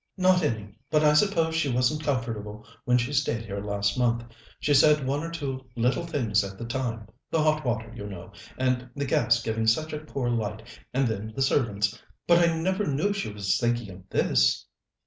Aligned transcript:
"Not 0.17 0.41
any. 0.41 0.79
But 0.89 1.03
I 1.03 1.13
suppose 1.13 1.53
she 1.53 1.69
wasn't 1.71 2.01
comfortable 2.03 2.65
when 2.85 2.97
she 2.97 3.13
stayed 3.13 3.45
here 3.45 3.63
last 3.63 3.99
month. 3.99 4.23
She 4.59 4.73
said 4.73 5.05
one 5.05 5.23
or 5.23 5.29
two 5.29 5.63
little 5.75 6.07
things 6.07 6.43
at 6.43 6.57
the 6.57 6.65
time 6.65 7.07
the 7.29 7.43
hot 7.43 7.63
water, 7.63 7.93
you 7.95 8.07
know, 8.07 8.31
and 8.57 8.89
the 8.95 9.05
gas 9.05 9.43
giving 9.43 9.67
such 9.67 9.93
a 9.93 9.99
poor 9.99 10.27
light, 10.27 10.63
and 10.91 11.07
then 11.07 11.33
the 11.35 11.43
servants. 11.43 12.01
But 12.25 12.39
I 12.39 12.55
never 12.57 12.87
knew 12.87 13.13
she 13.13 13.31
was 13.31 13.59
thinking 13.59 13.91
of 13.91 14.09
this." 14.09 14.65